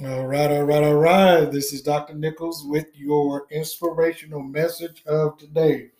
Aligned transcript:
All 0.00 0.28
right, 0.28 0.48
all 0.48 0.62
right, 0.62 0.84
all 0.84 0.94
right. 0.94 1.50
This 1.50 1.72
is 1.72 1.82
Dr. 1.82 2.14
Nichols 2.14 2.64
with 2.64 2.86
your 2.94 3.48
inspirational 3.50 4.40
message 4.40 5.02
of 5.06 5.36
today. 5.38 5.90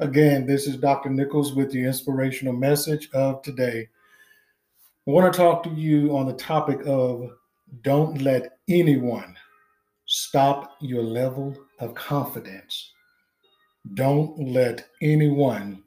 Again, 0.00 0.46
this 0.46 0.66
is 0.66 0.78
Dr. 0.78 1.10
Nichols 1.10 1.52
with 1.54 1.70
the 1.70 1.84
inspirational 1.84 2.54
message 2.54 3.10
of 3.12 3.42
today. 3.42 3.90
I 5.06 5.10
want 5.10 5.30
to 5.30 5.36
talk 5.36 5.62
to 5.64 5.70
you 5.70 6.16
on 6.16 6.24
the 6.24 6.32
topic 6.32 6.80
of 6.86 7.30
don't 7.82 8.22
let 8.22 8.56
anyone 8.70 9.36
stop 10.06 10.72
your 10.80 11.02
level 11.02 11.54
of 11.78 11.94
confidence. 11.94 12.92
Don't 13.92 14.48
let 14.48 14.88
anyone 15.02 15.82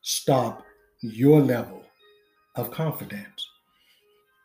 stop 0.00 0.64
your 1.02 1.40
level 1.40 1.84
of 2.56 2.72
confidence. 2.72 3.46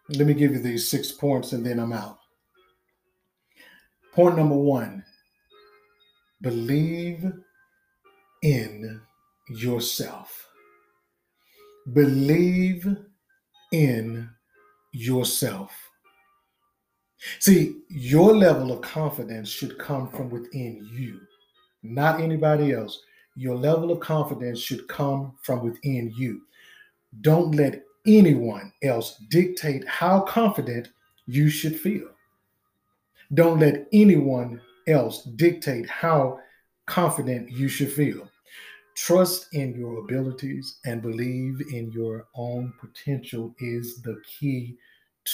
Let 0.09 0.25
me 0.25 0.33
give 0.33 0.53
you 0.53 0.59
these 0.59 0.89
six 0.89 1.11
points 1.11 1.51
and 1.51 1.65
then 1.65 1.79
I'm 1.79 1.91
out. 1.91 2.19
Point 4.13 4.37
number 4.37 4.55
one 4.55 5.03
believe 6.41 7.31
in 8.41 9.01
yourself. 9.49 10.47
Believe 11.93 12.87
in 13.71 14.29
yourself. 14.91 15.71
See, 17.39 17.81
your 17.89 18.35
level 18.35 18.71
of 18.71 18.81
confidence 18.81 19.49
should 19.49 19.77
come 19.77 20.09
from 20.09 20.29
within 20.29 20.87
you, 20.93 21.19
not 21.83 22.21
anybody 22.21 22.71
else. 22.73 23.01
Your 23.35 23.55
level 23.55 23.91
of 23.91 23.99
confidence 23.99 24.59
should 24.59 24.87
come 24.87 25.33
from 25.43 25.63
within 25.63 26.13
you. 26.15 26.41
Don't 27.21 27.55
let 27.55 27.83
anyone 28.07 28.71
else 28.83 29.17
dictate 29.29 29.87
how 29.87 30.21
confident 30.21 30.89
you 31.25 31.49
should 31.49 31.79
feel. 31.79 32.07
Don't 33.33 33.59
let 33.59 33.87
anyone 33.91 34.61
else 34.87 35.23
dictate 35.23 35.89
how 35.89 36.39
confident 36.85 37.51
you 37.51 37.67
should 37.67 37.91
feel. 37.91 38.29
Trust 38.95 39.53
in 39.53 39.75
your 39.75 39.99
abilities 39.99 40.79
and 40.85 41.01
believe 41.01 41.61
in 41.71 41.91
your 41.91 42.27
own 42.33 42.73
potential 42.79 43.53
is 43.59 44.01
the 44.01 44.19
key 44.25 44.77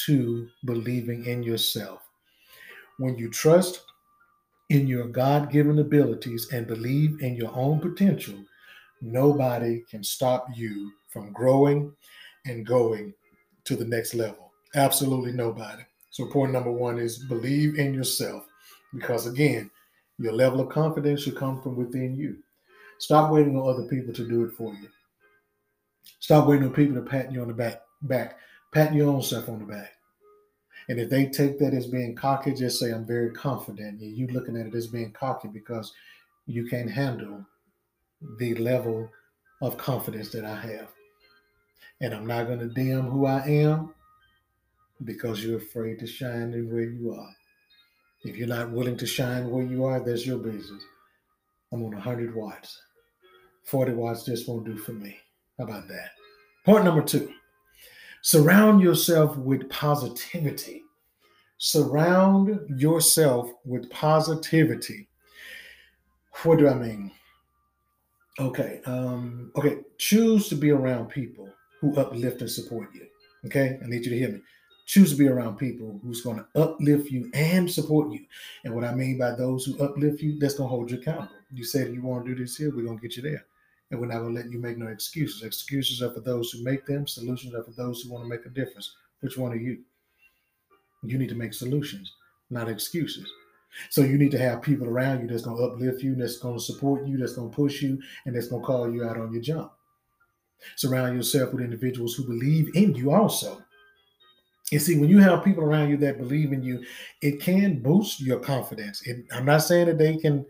to 0.05 0.49
believing 0.65 1.25
in 1.25 1.43
yourself. 1.43 2.01
When 2.97 3.15
you 3.17 3.29
trust 3.29 3.83
in 4.69 4.87
your 4.87 5.07
God 5.07 5.51
given 5.51 5.79
abilities 5.79 6.49
and 6.51 6.67
believe 6.67 7.21
in 7.21 7.35
your 7.35 7.55
own 7.55 7.79
potential, 7.79 8.35
nobody 9.01 9.83
can 9.89 10.03
stop 10.03 10.47
you 10.55 10.91
from 11.09 11.31
growing 11.31 11.93
and 12.45 12.65
going 12.65 13.13
to 13.65 13.75
the 13.75 13.85
next 13.85 14.13
level. 14.13 14.51
Absolutely 14.75 15.31
nobody. 15.31 15.83
So, 16.09 16.27
point 16.27 16.51
number 16.51 16.71
one 16.71 16.99
is 16.99 17.25
believe 17.25 17.77
in 17.79 17.93
yourself 17.93 18.45
because, 18.93 19.25
again, 19.25 19.69
your 20.19 20.33
level 20.33 20.59
of 20.59 20.69
confidence 20.69 21.23
should 21.23 21.35
come 21.35 21.61
from 21.61 21.75
within 21.75 22.15
you. 22.15 22.37
Stop 22.99 23.31
waiting 23.31 23.57
on 23.57 23.67
other 23.67 23.87
people 23.87 24.13
to 24.13 24.27
do 24.27 24.43
it 24.43 24.53
for 24.53 24.73
you. 24.73 24.87
Stop 26.19 26.47
waiting 26.47 26.65
on 26.65 26.73
people 26.73 26.95
to 26.95 27.01
pat 27.01 27.31
you 27.31 27.41
on 27.41 27.47
the 27.47 27.53
back. 27.53 27.81
Back, 28.03 28.37
pat 28.73 28.93
your 28.93 29.09
own 29.09 29.21
self 29.21 29.49
on 29.49 29.59
the 29.59 29.65
back. 29.65 29.93
And 30.89 30.99
if 30.99 31.09
they 31.09 31.27
take 31.27 31.57
that 31.59 31.73
as 31.73 31.87
being 31.87 32.15
cocky, 32.15 32.53
just 32.53 32.79
say, 32.79 32.91
"I'm 32.91 33.05
very 33.05 33.31
confident." 33.31 34.01
And 34.01 34.17
you 34.17 34.27
looking 34.27 34.57
at 34.57 34.67
it 34.67 34.75
as 34.75 34.87
being 34.87 35.11
cocky 35.13 35.47
because 35.47 35.93
you 36.45 36.67
can't 36.67 36.91
handle 36.91 37.45
the 38.37 38.55
level 38.55 39.09
of 39.61 39.77
confidence 39.77 40.29
that 40.31 40.45
I 40.45 40.55
have. 40.55 40.89
And 42.01 42.13
I'm 42.13 42.27
not 42.27 42.47
going 42.47 42.59
to 42.59 42.67
dim 42.67 43.03
who 43.03 43.25
I 43.25 43.45
am 43.45 43.93
because 45.03 45.43
you're 45.43 45.57
afraid 45.57 45.99
to 45.99 46.07
shine 46.07 46.53
in 46.53 46.71
where 46.71 46.83
you 46.83 47.13
are. 47.13 47.35
If 48.23 48.37
you're 48.37 48.47
not 48.47 48.71
willing 48.71 48.97
to 48.97 49.05
shine 49.05 49.49
where 49.49 49.63
you 49.63 49.85
are, 49.85 49.99
that's 49.99 50.25
your 50.25 50.37
business. 50.37 50.83
I'm 51.71 51.83
on 51.83 51.91
100 51.91 52.35
watts. 52.35 52.81
40 53.65 53.93
watts 53.93 54.25
just 54.25 54.47
won't 54.47 54.65
do 54.65 54.77
for 54.77 54.93
me. 54.93 55.17
How 55.57 55.65
about 55.65 55.87
that? 55.87 56.11
Point 56.65 56.85
number 56.85 57.01
two 57.01 57.33
surround 58.21 58.81
yourself 58.81 59.37
with 59.37 59.69
positivity. 59.69 60.83
Surround 61.57 62.79
yourself 62.79 63.51
with 63.65 63.89
positivity. 63.89 65.07
What 66.43 66.59
do 66.59 66.67
I 66.67 66.73
mean? 66.73 67.11
Okay, 68.39 68.81
um, 68.85 69.51
okay, 69.55 69.79
choose 69.97 70.47
to 70.49 70.55
be 70.55 70.71
around 70.71 71.09
people 71.09 71.49
who 71.83 71.93
uplift 71.97 72.39
and 72.39 72.49
support 72.49 72.87
you. 72.95 73.05
Okay, 73.45 73.77
I 73.83 73.87
need 73.87 74.05
you 74.05 74.11
to 74.11 74.17
hear 74.17 74.29
me. 74.29 74.39
Choose 74.85 75.11
to 75.11 75.17
be 75.17 75.27
around 75.27 75.57
people 75.57 75.99
who's 76.01 76.21
going 76.21 76.37
to 76.37 76.61
uplift 76.61 77.11
you 77.11 77.29
and 77.33 77.69
support 77.69 78.09
you. 78.09 78.21
And 78.63 78.73
what 78.73 78.85
I 78.85 78.95
mean 78.95 79.17
by 79.17 79.31
those 79.31 79.65
who 79.65 79.77
uplift 79.83 80.21
you, 80.21 80.39
that's 80.39 80.53
going 80.53 80.69
to 80.69 80.73
hold 80.73 80.91
you 80.91 80.97
accountable. 80.97 81.35
You 81.51 81.65
said 81.65 81.93
you 81.93 82.01
want 82.01 82.25
to 82.25 82.33
do 82.33 82.41
this 82.41 82.55
here, 82.55 82.73
we're 82.73 82.85
going 82.85 82.99
to 82.99 83.01
get 83.01 83.17
you 83.17 83.23
there. 83.23 83.45
And 83.91 83.99
we're 83.99 84.07
not 84.07 84.19
going 84.19 84.33
to 84.33 84.41
let 84.41 84.49
you 84.49 84.59
make 84.59 84.77
no 84.77 84.87
excuses. 84.87 85.43
Excuses 85.43 86.01
are 86.01 86.13
for 86.13 86.21
those 86.21 86.51
who 86.51 86.63
make 86.63 86.85
them, 86.85 87.05
solutions 87.05 87.53
are 87.53 87.63
for 87.63 87.71
those 87.71 88.01
who 88.01 88.13
want 88.13 88.23
to 88.23 88.29
make 88.29 88.45
a 88.45 88.49
difference. 88.49 88.95
Which 89.19 89.37
one 89.37 89.51
are 89.51 89.57
you? 89.57 89.79
You 91.03 91.17
need 91.17 91.29
to 91.29 91.35
make 91.35 91.53
solutions, 91.53 92.13
not 92.49 92.69
excuses. 92.69 93.29
So 93.89 94.01
you 94.01 94.17
need 94.17 94.31
to 94.31 94.39
have 94.39 94.61
people 94.61 94.87
around 94.87 95.21
you 95.21 95.27
that's 95.27 95.43
going 95.43 95.57
to 95.57 95.63
uplift 95.63 96.01
you, 96.01 96.15
that's 96.15 96.37
going 96.37 96.57
to 96.57 96.63
support 96.63 97.05
you, 97.05 97.17
that's 97.17 97.33
going 97.33 97.49
to 97.49 97.55
push 97.55 97.81
you, 97.81 98.01
and 98.25 98.33
that's 98.33 98.47
going 98.47 98.61
to 98.61 98.65
call 98.65 98.89
you 98.89 99.03
out 99.03 99.17
on 99.17 99.33
your 99.33 99.41
jump. 99.41 99.73
Surround 100.75 101.15
yourself 101.15 101.53
with 101.53 101.63
individuals 101.63 102.15
who 102.15 102.25
believe 102.25 102.75
in 102.75 102.95
you 102.95 103.11
also. 103.11 103.63
And 104.71 104.81
see, 104.81 104.99
when 104.99 105.09
you 105.09 105.19
have 105.19 105.43
people 105.43 105.63
around 105.63 105.89
you 105.89 105.97
that 105.97 106.17
believe 106.17 106.51
in 106.51 106.63
you, 106.63 106.83
it 107.21 107.39
can 107.39 107.79
boost 107.79 108.19
your 108.21 108.39
confidence. 108.39 109.05
It, 109.05 109.25
I'm 109.31 109.45
not 109.45 109.59
saying 109.59 109.87
that 109.87 109.97
they 109.97 110.17
can 110.17 110.45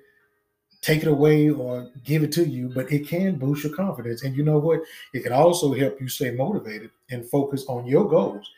take 0.81 1.01
it 1.01 1.07
away 1.07 1.49
or 1.49 1.89
give 2.03 2.23
it 2.23 2.31
to 2.33 2.45
you, 2.45 2.69
but 2.69 2.91
it 2.91 3.07
can 3.07 3.37
boost 3.37 3.63
your 3.63 3.73
confidence. 3.73 4.23
And 4.23 4.35
you 4.35 4.43
know 4.43 4.59
what? 4.59 4.81
It 5.13 5.23
can 5.23 5.33
also 5.33 5.73
help 5.73 5.99
you 5.99 6.07
stay 6.07 6.31
motivated 6.31 6.91
and 7.09 7.27
focus 7.29 7.65
on 7.67 7.87
your 7.87 8.07
goals. 8.07 8.51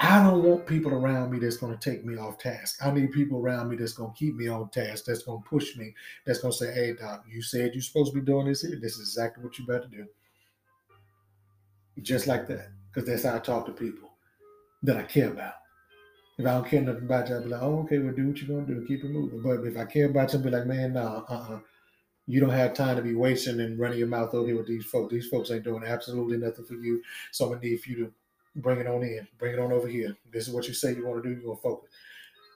I 0.00 0.22
don't 0.22 0.42
want 0.42 0.66
people 0.66 0.92
around 0.92 1.30
me 1.30 1.38
that's 1.38 1.58
going 1.58 1.78
to 1.78 1.90
take 1.90 2.04
me 2.04 2.16
off 2.16 2.38
task. 2.38 2.84
I 2.84 2.90
need 2.90 3.12
people 3.12 3.38
around 3.38 3.68
me 3.68 3.76
that's 3.76 3.92
going 3.92 4.12
to 4.12 4.18
keep 4.18 4.34
me 4.34 4.48
on 4.48 4.68
task, 4.70 5.04
that's 5.04 5.22
going 5.22 5.42
to 5.42 5.48
push 5.48 5.76
me, 5.76 5.94
that's 6.26 6.40
going 6.40 6.52
to 6.52 6.58
say, 6.58 6.74
hey, 6.74 6.94
Doc, 6.94 7.24
you 7.30 7.40
said 7.40 7.72
you're 7.72 7.82
supposed 7.82 8.12
to 8.12 8.18
be 8.18 8.26
doing 8.26 8.46
this 8.46 8.62
here. 8.62 8.80
This 8.80 8.94
is 8.94 9.00
exactly 9.00 9.44
what 9.44 9.56
you're 9.58 9.70
about 9.70 9.88
to 9.88 9.96
do 9.96 10.06
just 12.00 12.26
like 12.26 12.46
that, 12.48 12.68
because 12.92 13.08
that's 13.08 13.24
how 13.24 13.36
I 13.36 13.38
talk 13.38 13.66
to 13.66 13.72
people 13.72 14.10
that 14.82 14.96
I 14.96 15.02
care 15.02 15.30
about. 15.30 15.54
If 16.38 16.46
I 16.46 16.52
don't 16.52 16.66
care 16.66 16.80
nothing 16.80 17.04
about 17.04 17.28
you, 17.28 17.34
I'll 17.34 17.42
be 17.42 17.48
like, 17.50 17.62
oh, 17.62 17.80
okay, 17.80 17.98
well, 17.98 18.14
do 18.14 18.28
what 18.28 18.38
you're 18.38 18.48
gonna 18.48 18.66
do, 18.66 18.86
keep 18.86 19.04
it 19.04 19.10
moving. 19.10 19.42
But 19.42 19.66
if 19.66 19.76
I 19.76 19.84
care 19.84 20.06
about 20.06 20.32
you, 20.32 20.38
I'll 20.38 20.44
be 20.44 20.50
like, 20.50 20.66
man, 20.66 20.94
no, 20.94 21.24
uh-uh. 21.28 21.60
You 22.26 22.40
don't 22.40 22.50
have 22.50 22.74
time 22.74 22.96
to 22.96 23.02
be 23.02 23.14
wasting 23.14 23.60
and 23.60 23.78
running 23.78 23.98
your 23.98 24.08
mouth 24.08 24.32
over 24.32 24.46
here 24.46 24.56
with 24.56 24.68
these 24.68 24.84
folks. 24.84 25.12
These 25.12 25.28
folks 25.28 25.50
ain't 25.50 25.64
doing 25.64 25.84
absolutely 25.84 26.38
nothing 26.38 26.64
for 26.64 26.74
you. 26.74 27.02
So 27.32 27.44
I'm 27.44 27.52
gonna 27.52 27.64
need 27.64 27.80
for 27.80 27.90
you 27.90 27.96
to 27.96 28.12
bring 28.56 28.78
it 28.78 28.86
on 28.86 29.02
in, 29.02 29.26
bring 29.38 29.54
it 29.54 29.58
on 29.58 29.72
over 29.72 29.88
here. 29.88 30.16
This 30.32 30.48
is 30.48 30.54
what 30.54 30.68
you 30.68 30.74
say 30.74 30.94
you 30.94 31.06
want 31.06 31.22
to 31.22 31.28
do, 31.28 31.34
you're 31.34 31.44
gonna 31.44 31.60
focus. 31.60 31.90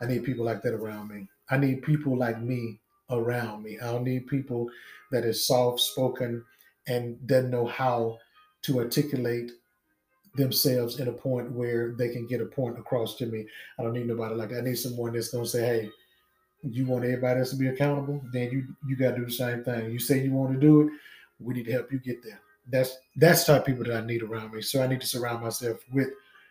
I 0.01 0.07
need 0.07 0.25
people 0.25 0.45
like 0.45 0.63
that 0.63 0.75
around 0.75 1.09
me. 1.09 1.27
I 1.51 1.57
need 1.57 1.83
people 1.83 2.17
like 2.17 2.41
me 2.41 2.81
around 3.11 3.63
me. 3.63 3.79
I 3.81 3.87
don't 3.93 4.05
need 4.05 4.27
people 4.27 4.69
that 5.11 5.25
is 5.25 5.47
soft 5.47 5.81
spoken 5.81 6.45
and 6.87 7.25
doesn't 7.27 7.51
know 7.51 7.67
how 7.67 8.19
to 8.66 8.81
articulate 8.81 9.53
themselves 10.34 11.00
in 11.00 11.09
a 11.09 11.12
point 11.12 11.50
where 11.53 11.93
they 11.93 12.10
can 12.10 12.27
get 12.27 12.41
a 12.41 12.47
point 12.47 12.78
across 12.78 13.16
to 13.16 13.27
me. 13.27 13.47
I 13.78 13.82
don't 13.82 13.94
need 13.94 14.06
nobody 14.06 14.34
like 14.34 14.50
that. 14.50 14.59
I 14.59 14.62
need 14.62 14.77
someone 14.77 15.12
that's 15.12 15.28
gonna 15.28 15.47
say, 15.47 15.65
"Hey, 15.65 15.91
you 16.62 16.84
want 16.84 17.05
everybody 17.05 17.41
else 17.41 17.50
to 17.50 17.56
be 17.56 17.69
accountable? 17.69 18.22
Then 18.32 18.50
you 18.50 18.66
you 18.87 18.97
got 18.97 19.12
to 19.12 19.16
do 19.19 19.26
the 19.26 19.32
same 19.32 19.65
thing. 19.65 19.91
You 19.91 19.99
say 19.99 20.22
you 20.22 20.32
want 20.32 20.53
to 20.53 20.60
do 20.60 20.82
it, 20.82 20.93
we 21.38 21.55
need 21.55 21.66
to 21.66 21.72
help 21.72 21.91
you 21.93 21.99
get 21.99 22.22
there." 22.22 22.41
That's 22.69 22.99
that's 23.16 23.44
type 23.44 23.60
of 23.60 23.66
people 23.66 23.84
that 23.84 24.03
I 24.03 24.06
need 24.06 24.22
around 24.22 24.53
me. 24.53 24.62
So 24.62 24.82
I 24.82 24.87
need 24.87 25.00
to 25.00 25.06
surround 25.06 25.43
myself 25.43 25.78
with 25.93 26.09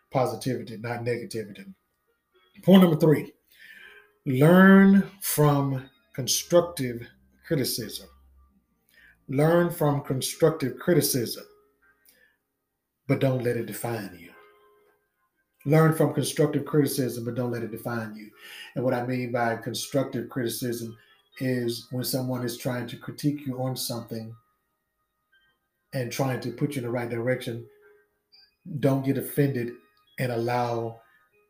positivity, 0.10 0.78
not 0.78 1.04
negativity. 1.04 1.66
Point 2.64 2.84
number 2.84 2.98
three: 2.98 3.34
learn 4.26 5.04
from 5.22 5.90
constructive 6.14 7.08
criticism. 7.46 8.08
Learn 9.28 9.70
from 9.70 10.02
constructive 10.02 10.78
criticism 10.80 11.44
but 13.08 13.20
don't 13.20 13.44
let 13.44 13.58
it 13.58 13.66
define 13.66 14.18
you. 14.20 14.32
Learn 15.66 15.96
from 15.96 16.14
constructive 16.14 16.66
criticism, 16.66 17.26
but 17.26 17.36
don't 17.36 17.52
let 17.52 17.64
it 17.64 17.72
define 17.72 18.16
you. 18.16 18.30
And 18.76 18.84
what 18.84 18.94
I 18.94 19.06
mean 19.06 19.32
by 19.32 19.56
constructive 19.58 20.30
criticism 20.30 20.96
is 21.40 21.88
when 21.92 22.04
someone 22.04 22.46
is 22.46 22.58
trying 22.58 22.88
to 22.88 22.98
critique 22.98 23.46
you 23.46 23.62
on 23.62 23.76
something 23.76 24.34
and 25.94 26.12
trying 26.12 26.40
to 26.42 26.52
put 26.52 26.76
you 26.76 26.80
in 26.80 26.84
the 26.84 26.92
right 26.92 27.10
direction, 27.10 27.66
don't 28.80 29.06
get 29.06 29.18
offended 29.18 29.74
and 30.20 30.32
allow 30.32 31.00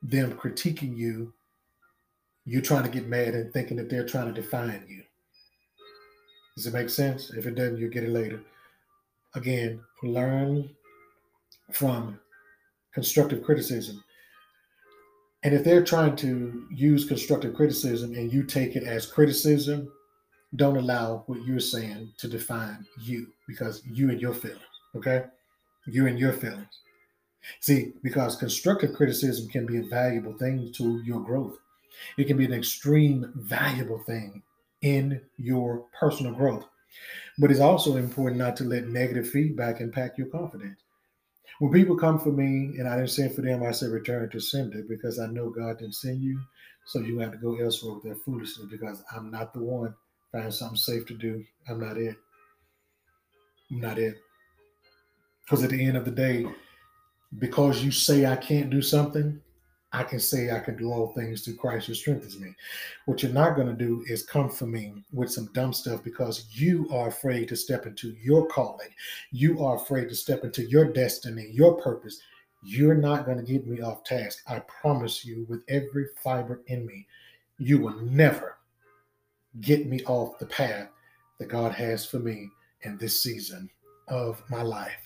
them 0.02 0.34
critiquing 0.34 0.96
you. 0.96 1.34
You're 2.46 2.62
trying 2.62 2.84
to 2.84 2.90
get 2.90 3.07
mad 3.07 3.34
and 3.34 3.52
thinking 3.52 3.78
that 3.78 3.90
they're 3.90 4.06
trying 4.06 4.34
to 4.34 4.42
define 4.42 4.86
you. 4.88 5.04
Does 6.56 6.68
it 6.68 6.74
make 6.74 6.90
sense? 6.90 7.31
If 7.31 7.46
it 7.46 7.56
doesn't, 7.56 7.78
you'll 7.78 7.90
get 7.90 8.04
it 8.04 8.12
later. 8.12 8.42
Again, 9.34 9.81
learn 10.04 10.69
from 11.72 12.20
constructive 12.94 13.44
criticism 13.44 14.04
And 15.44 15.54
if 15.54 15.64
they're 15.64 15.84
trying 15.84 16.16
to 16.18 16.68
use 16.72 17.06
constructive 17.06 17.54
criticism 17.54 18.14
and 18.16 18.34
you 18.34 18.44
take 18.44 18.76
it 18.76 18.84
as 18.84 19.06
criticism, 19.06 19.92
don't 20.56 20.78
allow 20.78 21.24
what 21.28 21.44
you're 21.46 21.60
saying 21.60 22.14
to 22.18 22.28
define 22.28 22.86
you 23.02 23.28
because 23.48 23.84
you 23.86 24.10
and 24.10 24.20
your 24.22 24.34
feelings, 24.34 24.62
okay? 24.96 25.26
You 25.86 26.08
and 26.08 26.18
your 26.18 26.34
feelings. 26.34 26.80
See, 27.60 27.94
because 28.04 28.36
constructive 28.38 28.96
criticism 28.96 29.48
can 29.50 29.66
be 29.66 29.78
a 29.78 29.84
valuable 29.84 30.34
thing 30.34 30.72
to 30.78 31.02
your 31.04 31.22
growth. 31.22 31.58
It 32.18 32.26
can 32.26 32.38
be 32.38 32.46
an 32.46 32.54
extreme 32.54 33.32
valuable 33.36 34.00
thing 34.00 34.42
in 34.82 35.22
your 35.38 35.86
personal 36.00 36.34
growth. 36.34 36.66
But 37.38 37.52
it's 37.52 37.60
also 37.60 37.98
important 37.98 38.40
not 38.40 38.56
to 38.58 38.64
let 38.64 38.88
negative 38.88 39.30
feedback 39.30 39.82
impact 39.82 40.18
your 40.18 40.28
confidence. 40.28 40.85
When 41.60 41.72
people 41.72 41.96
come 41.96 42.19
for 42.19 42.31
me 42.31 42.78
and 42.78 42.88
I 42.88 42.98
didn't 42.98 43.12
send 43.12 43.34
for 43.34 43.42
them, 43.42 43.63
I 43.63 43.72
say 43.72 43.88
return 43.88 44.30
to 44.30 44.40
sender 44.40 44.84
because 44.88 45.19
I 45.19 45.28
know 45.28 45.50
God 45.50 45.80
didn't 45.80 45.96
send 45.96 46.22
you. 46.22 46.40
So 46.86 47.00
you 47.00 47.18
have 47.19 47.31
to 47.31 47.38
go 47.38 47.56
elsewhere 47.56 47.96
with 47.96 48.04
that 48.04 48.24
foolishness 48.24 48.68
because 48.69 49.04
I'm 49.16 49.31
not 49.31 49.54
the 49.54 49.62
one. 49.62 49.96
Find 50.31 50.54
something 50.54 50.78
safe 50.78 51.06
to 51.07 51.13
do. 51.13 51.44
I'm 51.69 51.80
not 51.80 51.98
it. 51.98 52.18
I'm 53.72 53.80
not 53.80 53.98
it. 53.98 54.18
Because 55.44 55.63
at 55.63 55.69
the 55.69 55.84
end 55.84 55.96
of 55.96 56.06
the 56.06 56.12
day, 56.12 56.46
because 57.40 57.84
you 57.84 57.92
say 57.92 58.25
I 58.25 58.36
can't 58.36 58.69
do 58.69 58.81
something, 58.81 59.40
I 59.95 60.03
can 60.03 60.19
say 60.19 60.51
I 60.51 60.59
can 60.59 60.75
do 60.75 60.92
all 60.92 61.13
things 61.13 61.42
through 61.42 61.56
Christ 61.56 61.88
who 61.88 61.94
strengthens 61.94 62.38
me. 62.38 62.53
What 63.06 63.24
you're 63.24 63.31
not 63.31 63.56
going 63.56 63.68
to 63.68 63.74
do 63.74 64.03
is 64.07 64.25
come 64.25 64.50
for 64.50 64.65
me 64.65 65.06
with 65.13 65.31
some 65.31 65.50
dumb 65.53 65.71
stuff 65.71 66.03
because 66.03 66.47
you 66.51 66.89
are 66.92 67.07
afraid 67.07 67.47
to 67.47 67.56
step 67.56 67.86
into 67.86 68.13
your 68.21 68.45
calling. 68.47 68.89
You 69.31 69.63
are 69.63 69.77
afraid 69.77 70.09
to 70.09 70.15
step 70.15 70.44
into 70.44 70.65
your 70.65 70.92
destiny, 70.92 71.50
your 71.50 71.77
purpose. 71.81 72.19
You're 72.62 72.95
not 72.95 73.25
going 73.25 73.38
to 73.38 73.44
get 73.51 73.65
me 73.65 73.80
off 73.81 74.03
task. 74.03 74.44
I 74.47 74.59
promise 74.59 75.24
you, 75.24 75.45
with 75.47 75.63
every 75.69 76.07
fiber 76.21 76.62
in 76.68 76.86
me, 76.86 77.07
you 77.57 77.80
will 77.80 77.95
never 78.01 78.57
get 79.62 79.88
me 79.88 80.01
off 80.07 80.39
the 80.39 80.45
path 80.45 80.89
that 81.39 81.47
God 81.47 81.71
has 81.71 82.06
for 82.06 82.19
me 82.19 82.50
in 82.81 82.97
this 82.97 83.24
season 83.24 83.69
of 84.09 84.44
my 84.50 84.62
life. 84.62 85.05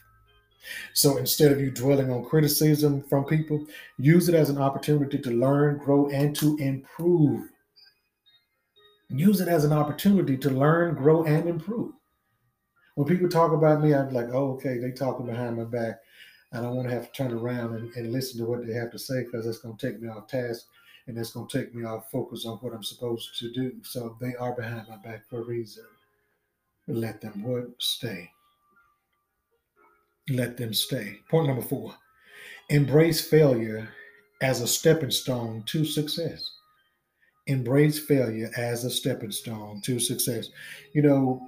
So 0.94 1.18
instead 1.18 1.52
of 1.52 1.60
you 1.60 1.72
dwelling 1.72 2.12
on 2.12 2.26
criticism 2.26 3.04
from 3.04 3.26
people, 3.26 3.66
use 3.98 4.30
it 4.30 4.36
as 4.36 4.50
an 4.50 4.58
opportunity 4.58 5.18
to 5.20 5.32
learn, 5.32 5.78
grow, 5.78 6.10
and 6.10 6.36
to 6.38 6.58
improve. 6.58 7.50
Use 9.10 9.42
it 9.42 9.48
as 9.48 9.66
an 9.66 9.74
opportunity 9.74 10.38
to 10.38 10.50
learn, 10.50 10.96
grow, 10.96 11.24
and 11.24 11.50
improve. 11.50 11.94
When 12.96 13.08
people 13.08 13.30
talk 13.30 13.54
about 13.54 13.82
me, 13.82 13.94
I'm 13.94 14.14
like, 14.14 14.28
oh, 14.32 14.54
okay, 14.54 14.78
they 14.78 14.92
talking 14.92 15.26
behind 15.26 15.58
my 15.58 15.64
back. 15.64 16.00
I 16.52 16.62
don't 16.62 16.76
want 16.76 16.90
to 16.90 16.94
have 16.94 17.12
to 17.12 17.18
turn 17.18 17.34
around 17.34 17.76
and, 17.76 17.94
and 17.96 18.12
listen 18.12 18.40
to 18.40 18.46
what 18.46 18.66
they 18.66 18.74
have 18.74 18.92
to 18.92 19.00
say 19.00 19.24
because 19.24 19.46
that's 19.46 19.60
going 19.60 19.78
to 19.78 19.88
take 19.88 20.02
me 20.02 20.10
off 20.10 20.28
task 20.28 20.66
and 21.08 21.18
that's 21.18 21.32
going 21.32 21.48
to 21.48 21.58
take 21.60 21.74
me 21.74 21.86
off 21.86 22.12
focus 22.12 22.46
on 22.46 22.58
what 22.58 22.74
I'm 22.74 22.84
supposed 22.84 23.38
to 23.40 23.52
do. 23.52 23.74
So 23.84 24.18
they 24.20 24.36
are 24.36 24.54
behind 24.54 24.88
my 24.90 24.98
back 24.98 25.28
for 25.30 25.42
a 25.42 25.46
reason. 25.46 25.86
Let 26.88 27.22
them 27.22 27.44
what? 27.44 27.68
Stay 27.80 28.32
let 30.30 30.58
them 30.58 30.74
stay. 30.74 31.20
Point 31.30 31.48
number 31.48 31.62
four 31.62 31.96
embrace 32.70 33.22
failure 33.28 33.90
as 34.42 34.62
a 34.62 34.68
stepping 34.68 35.12
stone 35.12 35.64
to 35.68 35.84
success. 35.84 36.52
Embrace 37.48 38.00
failure 38.00 38.52
as 38.58 38.86
a 38.86 38.90
stepping 38.90 39.32
stone 39.32 39.82
to 39.84 40.00
success. 40.00 40.50
You 40.94 41.02
know, 41.02 41.42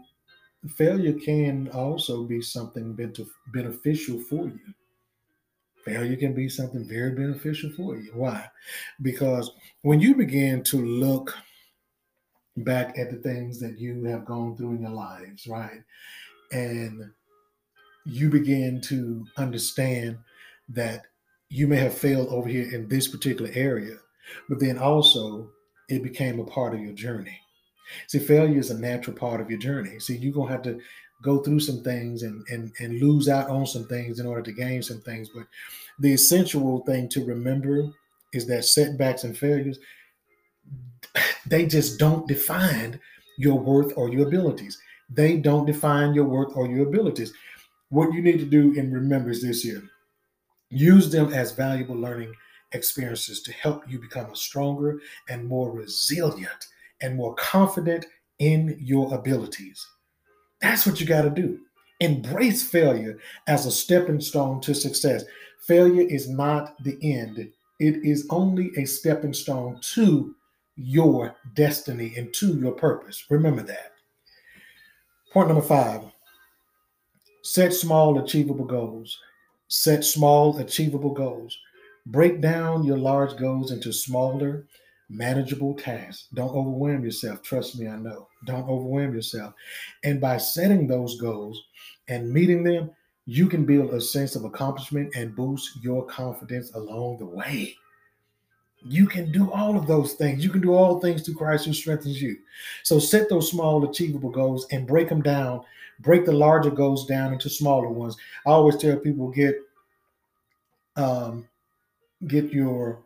failure 0.76 1.14
can 1.14 1.70
also 1.70 2.24
be 2.24 2.42
something 2.42 2.98
beneficial 3.54 4.20
for 4.22 4.46
you. 4.46 4.60
Failure 5.86 6.16
can 6.16 6.34
be 6.34 6.50
something 6.50 6.88
very 6.88 7.12
beneficial 7.12 7.72
for 7.72 7.98
you. 7.98 8.12
Why? 8.14 8.48
Because 9.02 9.52
when 9.82 10.00
you 10.00 10.16
begin 10.16 10.64
to 10.66 10.78
look 10.78 11.36
back 12.58 12.98
at 12.98 13.10
the 13.10 13.18
things 13.18 13.60
that 13.60 13.80
you 13.80 14.04
have 14.06 14.26
gone 14.26 14.56
through 14.56 14.76
in 14.76 14.82
your 14.82 14.92
lives, 14.92 15.48
right? 15.48 15.82
And 16.52 17.12
you 18.06 18.30
begin 18.30 18.82
to 18.82 19.26
understand 19.38 20.18
that 20.70 21.06
you 21.50 21.68
may 21.68 21.78
have 21.78 21.94
failed 21.94 22.30
over 22.30 22.48
here 22.48 22.72
in 22.72 22.88
this 22.88 23.08
particular 23.08 23.52
area, 23.54 23.98
but 24.48 24.60
then 24.60 24.78
also 24.78 25.50
it 25.90 26.04
became 26.04 26.40
a 26.40 26.46
part 26.46 26.74
of 26.74 26.80
your 26.80 26.94
journey. 26.94 27.38
See, 28.08 28.20
failure 28.20 28.60
is 28.60 28.72
a 28.72 28.80
natural 28.80 29.16
part 29.16 29.42
of 29.42 29.50
your 29.50 29.60
journey. 29.60 30.00
See, 30.00 30.18
you're 30.18 30.34
gonna 30.34 30.52
have 30.52 30.62
to 30.64 30.80
go 31.22 31.40
through 31.40 31.60
some 31.60 31.84
things 31.84 32.24
and 32.24 32.46
and 32.50 32.72
and 32.80 33.00
lose 33.00 33.28
out 33.28 33.50
on 33.50 33.66
some 33.66 33.86
things 33.88 34.20
in 34.20 34.26
order 34.26 34.42
to 34.42 34.52
gain 34.54 34.82
some 34.82 35.02
things. 35.02 35.30
But 35.30 35.46
the 36.00 36.14
essential 36.14 36.84
thing 36.86 37.10
to 37.10 37.26
remember 37.26 37.90
is 38.34 38.48
that 38.48 38.64
setbacks 38.64 39.26
and 39.26 39.38
failures 39.38 39.78
they 41.46 41.66
just 41.66 42.00
don't 42.00 42.28
define 42.28 43.00
your 43.38 43.60
worth 43.60 43.94
or 43.98 44.10
your 44.10 44.28
abilities. 44.28 44.80
They 45.10 45.38
don't 45.38 45.66
define 45.66 46.14
your 46.14 46.26
worth 46.26 46.56
or 46.56 46.68
your 46.68 46.88
abilities 46.88 47.34
what 47.92 48.14
you 48.14 48.22
need 48.22 48.40
to 48.40 48.46
do 48.46 48.74
remember 48.92 49.30
is 49.30 49.44
this 49.44 49.62
here 49.62 49.84
use 50.70 51.12
them 51.12 51.32
as 51.34 51.52
valuable 51.52 51.96
learning 51.96 52.34
experiences 52.72 53.42
to 53.44 53.52
help 53.52 53.84
you 53.90 54.00
become 54.00 54.32
a 54.32 54.36
stronger 54.36 55.00
and 55.30 55.48
more 55.48 55.72
resilient 55.72 56.68
and 57.02 57.16
more 57.16 57.36
confident 57.36 58.06
in 58.40 58.78
your 58.80 59.14
abilities. 59.14 59.86
That's 60.62 60.86
what 60.86 61.00
you 61.00 61.06
got 61.06 61.24
to 61.24 61.30
do. 61.30 61.60
Embrace 62.00 62.64
failure 62.64 63.20
as 63.48 63.66
a 63.66 63.72
stepping 63.72 64.22
stone 64.22 64.62
to 64.62 64.74
success. 64.74 65.24
Failure 65.68 66.08
is 66.08 66.30
not 66.30 66.82
the 66.84 66.98
end, 67.04 67.38
it 67.38 68.06
is 68.06 68.28
only 68.30 68.72
a 68.78 68.86
stepping 68.86 69.34
stone 69.34 69.80
to 69.82 70.36
your 70.76 71.36
destiny 71.56 72.14
and 72.16 72.34
to 72.36 72.58
your 72.58 72.72
purpose. 72.72 73.26
Remember 73.30 73.62
that. 73.64 73.92
Point 75.34 75.50
number 75.50 75.64
five 75.64 76.11
Set 77.54 77.74
small, 77.74 78.18
achievable 78.18 78.64
goals. 78.64 79.20
Set 79.68 80.06
small, 80.06 80.58
achievable 80.60 81.14
goals. 81.14 81.58
Break 82.06 82.40
down 82.40 82.86
your 82.86 82.98
large 82.98 83.36
goals 83.36 83.72
into 83.72 83.92
smaller, 83.92 84.68
manageable 85.10 85.74
tasks. 85.74 86.30
Don't 86.34 86.56
overwhelm 86.56 87.04
yourself. 87.04 87.42
Trust 87.42 87.78
me, 87.78 87.90
I 87.90 87.98
know. 87.98 88.30
Don't 88.46 88.70
overwhelm 88.70 89.14
yourself. 89.14 89.54
And 90.06 90.22
by 90.22 90.38
setting 90.38 90.88
those 90.88 91.20
goals 91.20 91.62
and 92.08 92.32
meeting 92.32 92.64
them, 92.64 92.92
you 93.26 93.48
can 93.48 93.66
build 93.66 93.94
a 93.94 94.00
sense 94.00 94.38
of 94.38 94.46
accomplishment 94.46 95.14
and 95.18 95.36
boost 95.36 95.84
your 95.84 96.06
confidence 96.06 96.74
along 96.74 97.18
the 97.18 97.26
way. 97.26 97.76
You 98.84 99.08
can 99.08 99.32
do 99.32 99.52
all 99.52 99.78
of 99.78 99.88
those 99.88 100.14
things. 100.14 100.44
You 100.44 100.50
can 100.50 100.62
do 100.62 100.74
all 100.74 101.00
things 101.00 101.24
through 101.24 101.36
Christ 101.36 101.66
who 101.66 101.74
strengthens 101.74 102.22
you. 102.22 102.38
So 102.84 103.00
set 103.00 103.30
those 103.30 103.50
small, 103.50 103.88
achievable 103.88 104.32
goals 104.32 104.68
and 104.72 104.88
break 104.88 105.10
them 105.10 105.22
down 105.22 105.62
break 106.02 106.26
the 106.26 106.32
larger 106.32 106.72
goals 106.72 107.06
down 107.06 107.34
into 107.34 107.50
smaller 107.50 107.90
ones. 107.90 108.18
I 108.46 108.52
always 108.52 108.78
tell 108.78 108.98
people 108.98 109.30
get 109.30 109.56
um, 110.96 111.48
get 112.28 112.52
your 112.52 113.00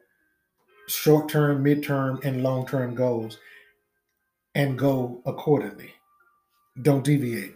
short 0.87 1.29
term, 1.29 1.63
mid-term, 1.63 2.19
and 2.23 2.43
long-term 2.43 2.95
goals 2.95 3.37
and 4.55 4.77
go 4.77 5.21
accordingly. 5.25 5.91
Don't 6.81 7.03
deviate. 7.03 7.55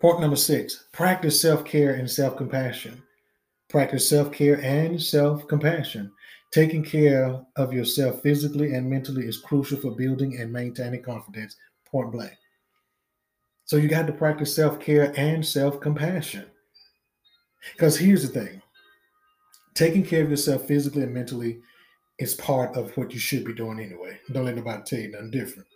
Point 0.00 0.20
number 0.20 0.36
six, 0.36 0.86
practice 0.92 1.40
self-care 1.40 1.94
and 1.94 2.10
self-compassion. 2.10 3.02
Practice 3.68 4.08
self-care 4.08 4.60
and 4.62 5.00
self-compassion. 5.00 6.10
Taking 6.50 6.82
care 6.82 7.40
of 7.56 7.72
yourself 7.72 8.22
physically 8.22 8.74
and 8.74 8.90
mentally 8.90 9.26
is 9.26 9.38
crucial 9.38 9.78
for 9.78 9.92
building 9.92 10.38
and 10.40 10.52
maintaining 10.52 11.02
confidence. 11.02 11.56
Point 11.86 12.10
blank. 12.10 12.36
So 13.64 13.76
you 13.76 13.88
got 13.88 14.08
to 14.08 14.12
practice 14.12 14.54
self 14.54 14.80
care 14.80 15.12
and 15.16 15.46
self 15.46 15.80
compassion. 15.80 16.46
Because 17.72 17.96
here's 17.96 18.22
the 18.28 18.40
thing 18.40 18.62
taking 19.74 20.04
care 20.04 20.24
of 20.24 20.30
yourself 20.30 20.66
physically 20.66 21.02
and 21.02 21.14
mentally 21.14 21.60
is 22.18 22.34
part 22.34 22.76
of 22.76 22.94
what 22.96 23.12
you 23.12 23.18
should 23.18 23.44
be 23.44 23.54
doing 23.54 23.80
anyway. 23.80 24.18
Don't 24.32 24.44
let 24.44 24.56
nobody 24.56 24.82
tell 24.82 24.98
you 24.98 25.10
nothing 25.10 25.30
different. 25.30 25.68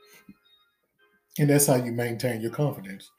And 1.38 1.48
that's 1.50 1.66
how 1.66 1.76
you 1.76 1.92
maintain 1.92 2.40
your 2.40 2.50
confidence. 2.50 3.10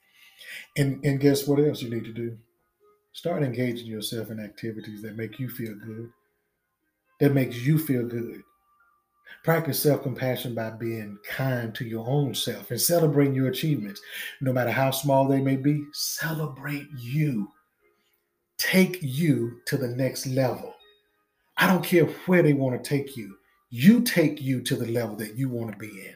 And, 0.77 1.03
and 1.03 1.19
guess 1.19 1.47
what 1.47 1.59
else 1.59 1.81
you 1.81 1.89
need 1.89 2.05
to 2.05 2.13
do? 2.13 2.37
Start 3.13 3.43
engaging 3.43 3.87
yourself 3.87 4.29
in 4.29 4.39
activities 4.39 5.01
that 5.01 5.17
make 5.17 5.39
you 5.39 5.49
feel 5.49 5.73
good, 5.75 6.11
that 7.19 7.33
makes 7.33 7.57
you 7.57 7.77
feel 7.77 8.05
good. 8.05 8.43
Practice 9.43 9.79
self 9.79 10.01
compassion 10.01 10.55
by 10.55 10.71
being 10.71 11.17
kind 11.27 11.73
to 11.75 11.85
your 11.85 12.07
own 12.07 12.33
self 12.33 12.71
and 12.71 12.81
celebrating 12.81 13.35
your 13.35 13.47
achievements. 13.47 14.01
No 14.41 14.51
matter 14.51 14.71
how 14.71 14.91
small 14.91 15.27
they 15.27 15.39
may 15.39 15.55
be, 15.55 15.85
celebrate 15.93 16.87
you. 16.97 17.51
Take 18.57 18.99
you 19.01 19.59
to 19.65 19.77
the 19.77 19.89
next 19.89 20.25
level. 20.25 20.73
I 21.57 21.67
don't 21.67 21.83
care 21.83 22.05
where 22.25 22.41
they 22.41 22.53
want 22.53 22.81
to 22.81 22.89
take 22.89 23.15
you, 23.15 23.37
you 23.69 24.01
take 24.01 24.41
you 24.41 24.61
to 24.61 24.75
the 24.75 24.87
level 24.91 25.15
that 25.17 25.37
you 25.37 25.49
want 25.49 25.71
to 25.71 25.77
be 25.77 25.87
in. 25.87 26.15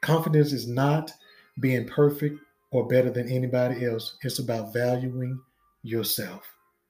Confidence 0.00 0.52
is 0.52 0.66
not 0.66 1.12
being 1.58 1.86
perfect 1.86 2.38
or 2.70 2.86
better 2.86 3.10
than 3.10 3.28
anybody 3.28 3.84
else, 3.84 4.16
it's 4.22 4.38
about 4.38 4.72
valuing 4.72 5.40
yourself. 5.82 6.48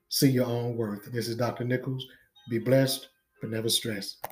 See 0.09 0.29
your 0.29 0.45
own 0.45 0.77
worth. 0.77 1.11
This 1.11 1.27
is 1.27 1.37
Dr. 1.37 1.63
Nichols. 1.63 2.05
Be 2.51 2.59
blessed 2.59 3.07
but 3.39 3.49
never 3.49 3.69
stress. 3.69 4.17